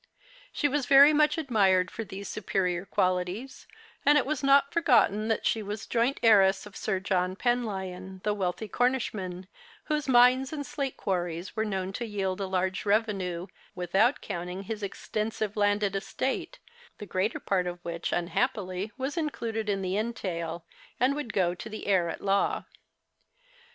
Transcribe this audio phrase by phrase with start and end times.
[0.51, 3.67] She was very much admired for these superior qualities,
[4.03, 8.33] and it was not forgotten that she was joint heiress of Sir John Penlyon, the
[8.33, 9.47] wealthy Cornishman,
[9.83, 13.45] whose mines and slate quarries were known to'yield a large revenue,
[13.75, 16.57] without counting his extensive landed estate,
[16.97, 20.65] the greater part of \\ hich unhappily was included in the entail,
[20.99, 22.63] and would go to the heir at law.